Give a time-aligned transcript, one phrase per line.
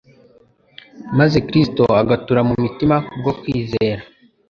[1.17, 4.01] maze Kristo agatura mu mitima kubwo kwizera,